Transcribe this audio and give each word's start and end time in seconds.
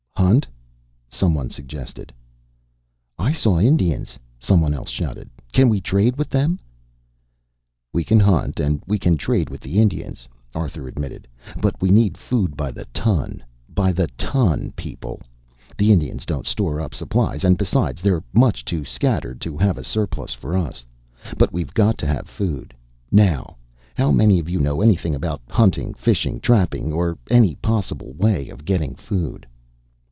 "Hunt?" 0.17 0.47
some 1.09 1.33
one 1.33 1.49
suggested. 1.49 2.13
"I 3.19 3.33
saw 3.33 3.59
Indians," 3.59 4.17
some 4.39 4.61
one 4.61 4.73
else 4.73 4.87
shouted. 4.87 5.29
"Can 5.51 5.67
we 5.67 5.81
trade 5.81 6.15
with 6.15 6.29
them?" 6.29 6.57
"We 7.91 8.05
can 8.05 8.19
hunt 8.19 8.59
and 8.61 8.81
we 8.87 8.97
can 8.97 9.17
trade 9.17 9.49
with 9.49 9.59
the 9.59 9.79
Indians," 9.81 10.29
Arthur 10.55 10.87
admitted, 10.87 11.27
"but 11.59 11.81
we 11.81 11.89
need 11.89 12.17
food 12.19 12.55
by 12.55 12.71
the 12.71 12.85
ton 12.93 13.43
by 13.67 13.91
the 13.91 14.07
ton, 14.15 14.71
people! 14.77 15.19
The 15.75 15.91
Indians 15.91 16.25
don't 16.25 16.45
store 16.47 16.79
up 16.79 16.93
supplies, 16.93 17.43
and, 17.43 17.57
besides, 17.57 18.01
they're 18.01 18.23
much 18.31 18.63
too 18.63 18.85
scattered 18.85 19.41
to 19.41 19.57
have 19.57 19.77
a 19.77 19.83
surplus 19.83 20.33
for 20.33 20.55
us. 20.55 20.85
But 21.37 21.51
we've 21.51 21.73
got 21.73 21.97
to 21.97 22.07
have 22.07 22.29
food. 22.29 22.73
Now, 23.11 23.57
how 23.95 24.11
many 24.13 24.39
of 24.39 24.47
you 24.47 24.59
know 24.61 24.81
anything 24.81 25.13
about 25.15 25.41
hunting, 25.49 25.93
fishing, 25.93 26.39
trapping, 26.39 26.93
or 26.93 27.17
any 27.29 27.55
possible 27.55 28.13
way 28.13 28.47
of 28.49 28.63
getting 28.65 28.95
food?" 28.95 29.45